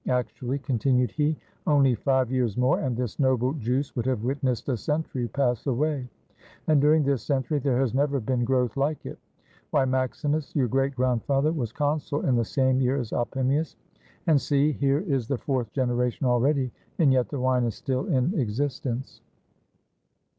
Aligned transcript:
"Actually," 0.09 0.57
continued 0.57 1.11
he, 1.11 1.37
"only 1.67 1.93
five 1.93 2.31
years 2.31 2.57
more, 2.57 2.79
and 2.79 2.97
this 2.97 3.19
noble 3.19 3.53
juice 3.53 3.95
would 3.95 4.07
have 4.07 4.23
witnessed 4.23 4.67
a 4.67 4.75
century 4.75 5.27
pass 5.27 5.67
away, 5.67 6.09
and 6.65 6.81
during 6.81 7.03
this 7.03 7.21
century 7.21 7.59
there 7.59 7.77
has 7.79 7.93
never 7.93 8.19
been 8.19 8.43
growth 8.43 8.75
like 8.75 9.05
it. 9.05 9.19
Why, 9.69 9.85
Maximus, 9.85 10.55
your 10.55 10.67
great 10.67 10.95
grandfather 10.95 11.51
was 11.51 11.71
consul 11.71 12.25
in 12.25 12.35
the 12.35 12.43
same 12.43 12.81
year 12.81 12.97
as 12.97 13.11
Opimius; 13.13 13.75
and 14.25 14.41
see, 14.41 14.71
here 14.71 15.01
is 15.01 15.27
474 15.27 15.29
A 15.29 15.29
ROMAN 15.29 15.29
BANQUET 15.29 15.29
the 15.29 15.45
fourth 15.45 15.71
generation 15.71 16.25
already, 16.25 16.71
and 16.97 17.13
yet 17.13 17.29
the 17.29 17.39
wine 17.39 17.65
is 17.65 17.75
still 17.75 18.07
in 18.07 18.33
existence." 18.39 19.21